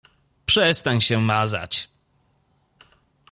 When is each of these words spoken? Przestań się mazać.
Przestań 0.45 1.01
się 1.01 1.19
mazać. 1.21 1.89